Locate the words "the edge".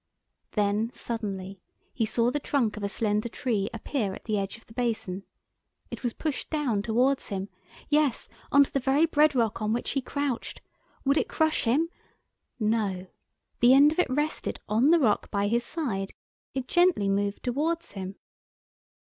4.23-4.57